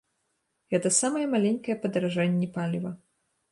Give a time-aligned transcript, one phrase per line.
[0.73, 2.95] Гэта самае маленькае падаражанне паліва.